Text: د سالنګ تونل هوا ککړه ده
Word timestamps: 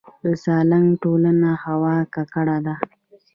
د 0.23 0.25
سالنګ 0.43 0.87
تونل 1.01 1.39
هوا 1.63 1.95
ککړه 2.13 2.57
ده 2.65 2.75